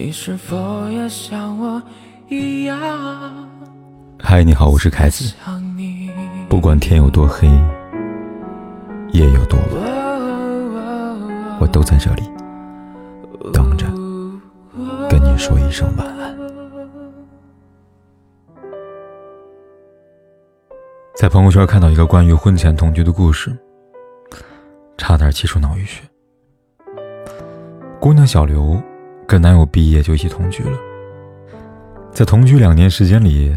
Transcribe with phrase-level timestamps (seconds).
[0.00, 1.82] 你是否也像我
[2.28, 2.78] 一样？
[4.20, 5.34] 嗨，你好，我是凯子。
[6.48, 7.48] 不管天有多黑，
[9.10, 12.22] 夜有多晚，我都在这里
[13.52, 13.88] 等着
[15.10, 16.38] 跟你说一声晚安。
[21.16, 23.52] 在朋友圈看到一个关于婚前同居的故事，
[24.96, 26.04] 差点气出脑溢血。
[27.98, 28.80] 姑娘小刘。
[29.28, 30.78] 跟男友毕业就一起同居了，
[32.10, 33.54] 在同居两年时间里，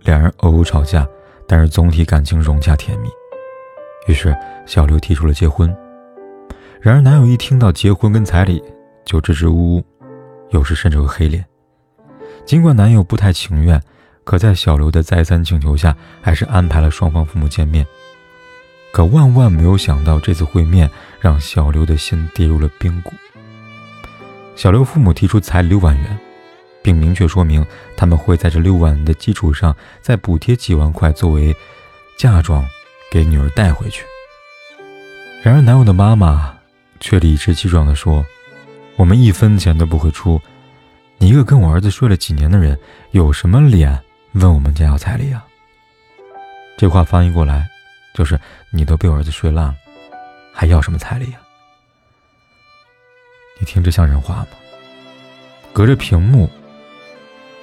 [0.00, 1.06] 两人偶尔吵架，
[1.46, 3.08] 但是总体感情融洽甜蜜。
[4.08, 5.72] 于是小刘提出了结婚，
[6.80, 8.60] 然而男友一听到结婚跟彩礼
[9.04, 9.84] 就支支吾吾，
[10.50, 11.44] 有时甚至会黑脸。
[12.44, 13.80] 尽管男友不太情愿，
[14.24, 17.86] 可在小刘的再三请求下，还是安排了双方父母见面。
[18.92, 23.12] 可万万没有想到，这次会面让小刘的心跌入了冰谷。
[24.54, 26.18] 小刘父母提出彩礼六万元，
[26.82, 27.64] 并明确说明
[27.96, 31.54] 他们会在这六万的基础上再补贴几万块作为
[32.18, 32.64] 嫁妆，
[33.10, 34.04] 给女儿带回去。
[35.42, 36.56] 然而男友的妈妈
[37.00, 38.24] 却理直气壮地说
[38.94, 40.40] ：“我们一分钱都不会出，
[41.18, 42.78] 你一个跟我儿子睡了几年的人，
[43.10, 43.98] 有什么脸
[44.32, 45.44] 问我们家要彩礼啊？”
[46.78, 47.68] 这话翻译过来
[48.14, 48.38] 就是
[48.70, 49.74] ：“你都被我儿子睡烂了，
[50.54, 51.40] 还要什么彩礼啊？”
[53.62, 54.48] 你听着像人话吗？
[55.72, 56.50] 隔着屏幕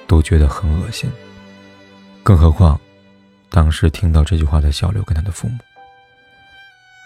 [0.06, 1.12] 都觉得很恶心，
[2.22, 2.80] 更何况
[3.50, 5.58] 当时听到这句话的小刘跟他的父母。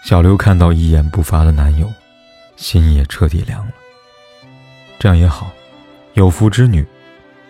[0.05, 1.91] 小刘看到一言不发的男友，
[2.55, 3.73] 心也彻底凉了。
[4.97, 5.51] 这样也好，
[6.13, 6.87] 有福之女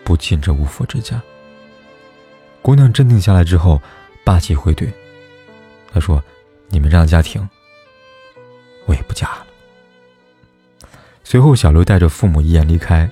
[0.02, 1.22] 不进这无福之家。
[2.60, 3.80] 姑娘镇定下来之后，
[4.24, 4.92] 霸气回怼
[5.94, 6.20] ：“她说，
[6.70, 7.48] 你们这样的家庭，
[8.86, 9.45] 我也不嫁了。”
[11.28, 13.10] 随后，小刘带着父母一言离开。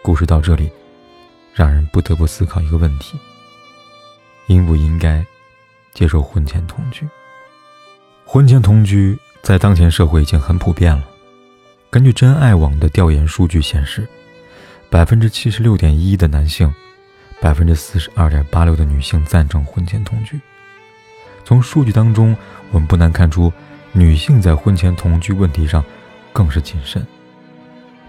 [0.00, 0.72] 故事到这里，
[1.52, 3.18] 让人不得不思考一个问题：
[4.46, 5.22] 应不应该
[5.92, 7.06] 接受婚前同居？
[8.24, 11.06] 婚前同居在当前社会已经很普遍了。
[11.90, 14.08] 根据真爱网的调研数据显示，
[14.88, 16.72] 百分之七十六点一的男性，
[17.38, 20.40] 百分之四十二点八六的女性赞成婚前同居。
[21.44, 22.34] 从数据当中，
[22.70, 23.52] 我们不难看出，
[23.92, 25.84] 女性在婚前同居问题上
[26.32, 27.06] 更是谨慎。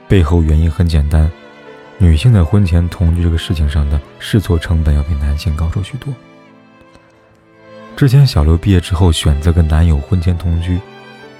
[0.07, 1.31] 背后原因很简单，
[1.97, 6.13] 女性在婚前同居这个事情上的试错成本要比男性高出许多。
[7.95, 10.79] 之前小刘毕业之后选择跟男友婚前同居，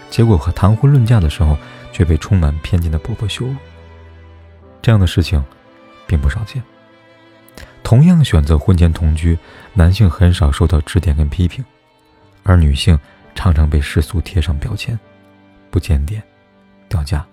[0.09, 1.57] 结果和谈婚论嫁的时候
[1.91, 3.55] 却被充满偏见的婆婆羞辱。
[4.81, 5.43] 这样的事情
[6.07, 6.61] 并不少见。
[7.83, 9.37] 同样选择婚前同居，
[9.73, 11.63] 男性很少受到指点跟批评，
[12.43, 12.97] 而女性
[13.35, 14.97] 常常被世俗贴上标签，
[15.69, 16.23] 不检点，
[16.87, 17.25] 掉价。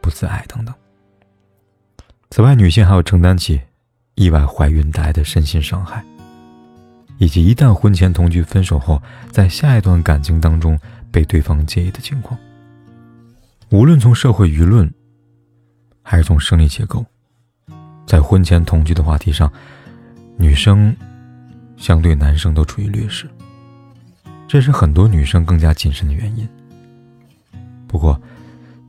[0.00, 0.74] 不自爱等等。
[2.30, 3.60] 此外，女性还要承担起
[4.14, 6.04] 意外怀孕带来的身心伤害，
[7.18, 10.78] 以及一旦婚前同居分手后，在下一段感情当中
[11.10, 12.38] 被对方介意的情况。
[13.70, 14.92] 无论从社会舆论，
[16.02, 17.04] 还是从生理结构，
[18.06, 19.52] 在婚前同居的话题上，
[20.36, 20.94] 女生
[21.76, 23.28] 相对男生都处于劣势，
[24.46, 26.48] 这是很多女生更加谨慎的原因。
[27.86, 28.20] 不过，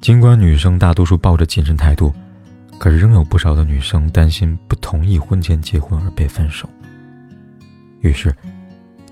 [0.01, 2.11] 尽管女生大多数抱着谨慎态度，
[2.79, 6.67] 可是仍有不少的女生担心不同意婚前结婚而被分手，
[7.99, 8.35] 于是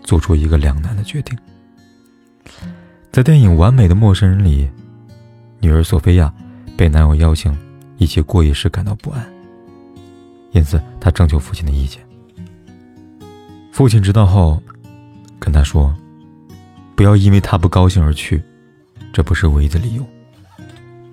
[0.03, 1.37] 做出一个两难的决定。
[3.11, 4.67] 在电影《完美的陌生人》里，
[5.59, 6.33] 女儿索菲亚
[6.75, 7.55] 被男友邀请
[7.97, 9.23] 一起过夜时感到不安，
[10.53, 12.01] 因此她征求父亲的意见。
[13.71, 14.59] 父亲知道后，
[15.37, 15.95] 跟她说
[16.97, 18.41] ：“不要因为他不高兴而去，
[19.13, 20.03] 这不是唯一的理由。”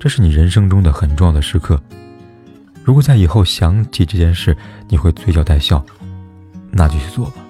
[0.06, 1.82] 这是你人生中的很重要的时刻，
[2.84, 4.56] 如果在以后想起这件事，
[4.86, 5.84] 你会嘴角带笑，
[6.70, 7.44] 那就去做吧。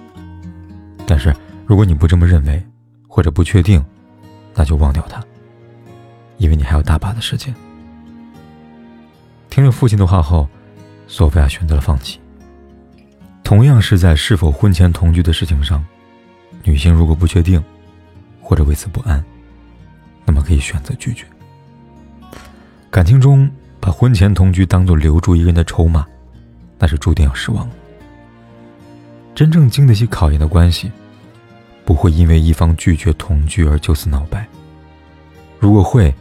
[1.05, 1.31] 但是
[1.67, 2.65] 如果你不这么认为，
[3.07, 3.85] 或者不确定，
[4.55, 5.23] 那就忘掉它，
[6.37, 7.53] 因为你还有大把的时间。
[9.51, 10.49] 听了父亲的话后，
[11.07, 12.19] 索菲亚选择了放弃。
[13.43, 15.85] 同样是在是否婚前同居的事情上，
[16.63, 17.63] 女性如果不确定，
[18.41, 19.23] 或者为此不安，
[20.25, 21.23] 那么可以选择拒绝。
[22.97, 23.47] 感情中
[23.79, 26.03] 把婚前同居当做留住一个人的筹码，
[26.79, 27.69] 那是注定要失望。
[29.35, 30.91] 真正经得起考验的关系，
[31.85, 34.43] 不会因为一方拒绝同居而就此闹掰。
[35.59, 36.11] 如果会，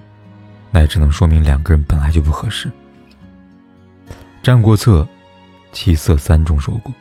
[0.71, 2.69] 那也只能说明两个人本来就不合适。
[4.43, 5.01] 《战国策·
[5.73, 6.93] 七色三》中说过：“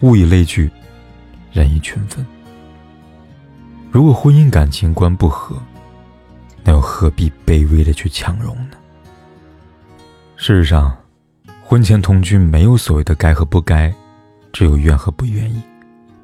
[0.00, 0.70] 物以类聚，
[1.52, 2.24] 人以群分。”
[3.92, 5.54] 如果婚姻感情观不合，
[6.64, 8.76] 那又何必卑微的去强融呢？
[10.36, 10.96] 事实上，
[11.62, 13.94] 婚前同居没有所谓的该和不该，
[14.52, 15.62] 只有愿和不愿意，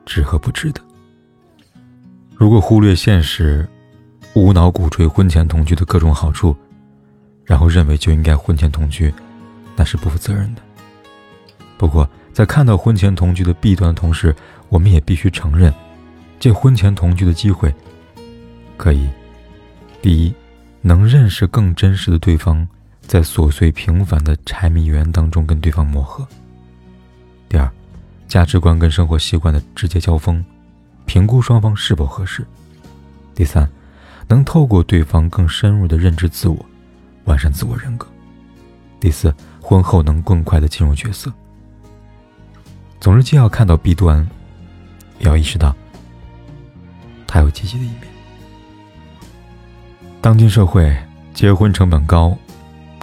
[0.07, 0.81] 值和不值得。
[2.35, 3.69] 如果忽略现实，
[4.33, 6.57] 无脑鼓吹婚前同居的各种好处，
[7.45, 9.13] 然后认为就应该婚前同居，
[9.77, 10.63] 那是不负责任的。
[11.77, 14.35] 不过，在看到婚前同居的弊端的同时，
[14.69, 15.73] 我们也必须承认，
[16.39, 17.75] 借婚前同居的机会，
[18.77, 19.09] 可以：
[20.03, 20.35] 第一，
[20.81, 22.67] 能认识更真实的对方，
[23.03, 26.25] 在琐碎平凡的柴米油盐当中跟对方磨合；
[27.51, 27.71] 第二，
[28.27, 30.43] 价值观跟生活习惯的直接交锋，
[31.05, 32.43] 评估双方是否合适；
[33.35, 33.69] 第三，
[34.27, 36.65] 能透过对方更深入的认知自我，
[37.25, 38.07] 完善自我人格；
[38.99, 41.31] 第四，婚后能更快的进入角色。
[43.01, 44.27] 总是既要看到弊端，
[45.19, 45.77] 也要意识到
[47.27, 48.10] 他有积极的一面。
[50.23, 50.95] 当今社会，
[51.33, 52.37] 结婚成本高，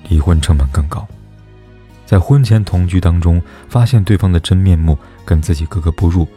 [0.07, 1.05] 离婚成本更高。
[2.05, 6.27] 在婚前同居当中，发现对方的真面目跟自己格格不入，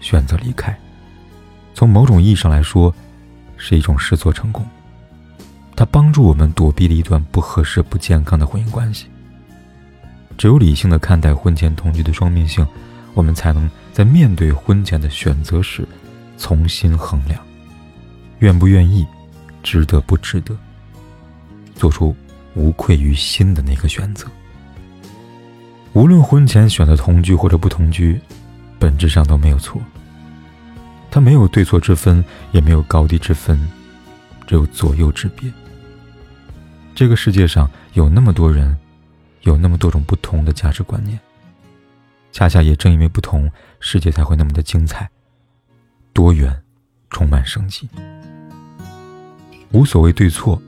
[0.00, 0.76] 选择离开，
[1.72, 2.92] 从某种意义上来说，
[3.56, 4.66] 是一种试错成功。
[5.76, 9.06] 它帮助我们躲避了一段不合适、不健康的婚姻关系。
[10.36, 12.66] 只有理性的看待婚前同居的双面性，
[13.14, 15.86] 我们才能在面对婚前的选择时，
[16.36, 17.40] 重新衡量，
[18.40, 19.06] 愿不愿意，
[19.62, 20.56] 值得不值得，
[21.74, 22.14] 做出
[22.54, 24.26] 无愧于心的那个选择。
[25.92, 28.20] 无论婚前选择同居或者不同居，
[28.78, 29.80] 本质上都没有错。
[31.10, 33.58] 它没有对错之分，也没有高低之分，
[34.46, 35.52] 只有左右之别。
[36.94, 38.78] 这个世界上有那么多人。
[39.44, 41.18] 有那么多种不同的价值观念，
[42.30, 43.50] 恰恰也正因为不同，
[43.80, 45.10] 世界才会那么的精彩、
[46.12, 46.62] 多元、
[47.10, 47.88] 充满生机。
[49.72, 50.60] 无所谓对错，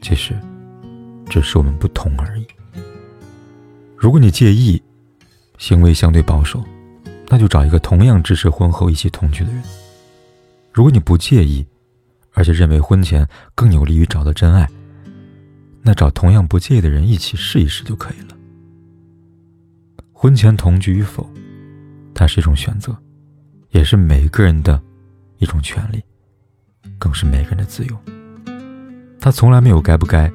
[0.00, 0.34] 其实
[1.30, 2.46] 只是我们不同而已。
[3.96, 4.82] 如果你介意，
[5.58, 6.62] 行为相对保守，
[7.28, 9.62] 那就找一个同样支持婚后一起同居的人；
[10.72, 11.64] 如果你不介意，
[12.32, 14.68] 而且认为婚前更有利于找到真爱。
[15.80, 18.36] 那找同样不介意的人一起试一试就可以了。
[20.12, 21.28] 婚前同居与否，
[22.12, 22.96] 它是一种选择，
[23.70, 24.82] 也是每个人的
[25.38, 26.02] 一种权利，
[26.98, 27.96] 更是每个人的自由。
[29.20, 30.30] 他从来没有该不该，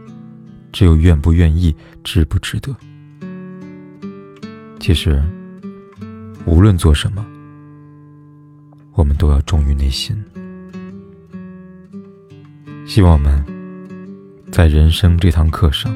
[0.71, 2.75] 只有愿不愿意，值不值得。
[4.79, 5.23] 其实，
[6.45, 7.25] 无论做什么，
[8.93, 10.15] 我们都要忠于内心。
[12.85, 13.43] 希望我们。
[14.51, 15.93] 在人生这堂课上，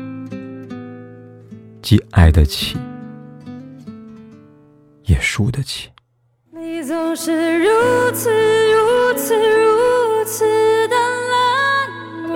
[1.81, 2.77] 既爱得起，
[5.05, 5.89] 也输得起。
[6.51, 7.65] 你总是如
[8.13, 9.82] 此如此如
[10.25, 10.45] 此
[10.87, 10.95] 的
[11.31, 11.37] 冷
[12.27, 12.31] 漠，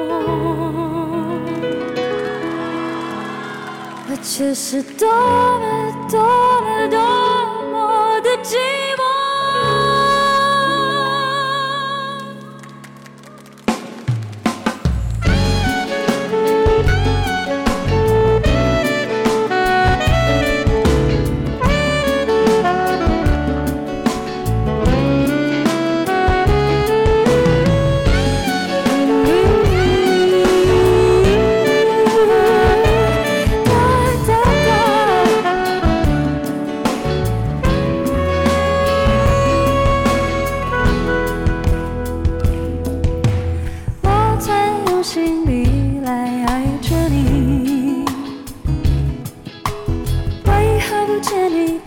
[4.09, 5.65] 我却是多么
[6.09, 6.19] 多
[6.61, 6.99] 么多
[7.71, 8.86] 么的寂寞。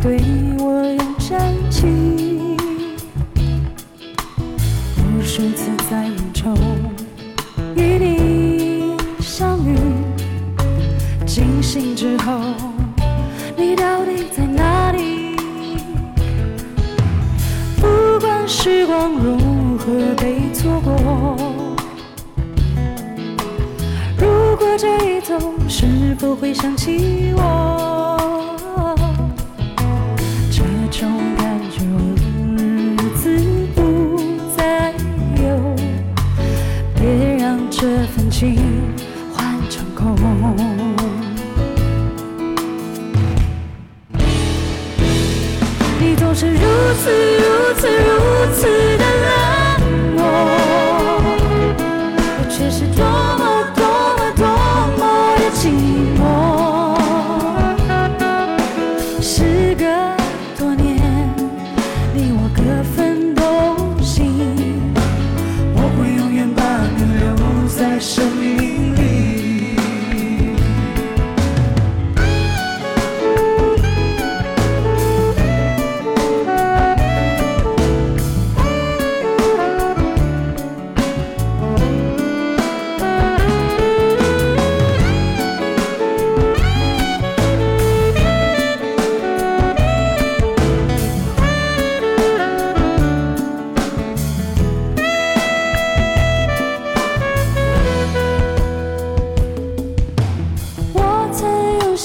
[0.02, 0.18] 对
[0.58, 1.38] 我用真
[1.70, 2.56] 情
[4.96, 6.56] 无数次在梦中
[7.76, 9.76] 与你相遇
[11.26, 12.40] 惊醒之后
[13.56, 15.36] 你到底在哪里？
[17.76, 21.36] 不管时光如何被错过
[24.16, 25.38] 如果这一走
[25.68, 28.19] 是否会想起我？
[38.40, 38.56] 心
[39.34, 40.16] 换成空。
[46.00, 46.60] 你总是如
[46.94, 47.39] 此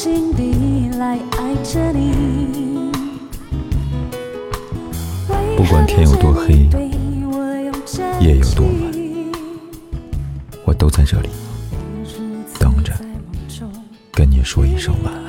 [0.05, 2.91] 心底来爱着你。
[5.57, 6.69] 不管天有多黑，
[8.21, 8.75] 夜有多晚。
[10.63, 11.29] 我都在这里
[12.59, 12.93] 等着。
[14.11, 15.24] 跟你说一声晚安。